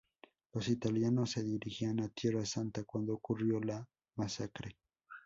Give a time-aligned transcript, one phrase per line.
[0.53, 4.75] Los italianos se dirigían a Tierra Santa, cuando ocurrió la masacre.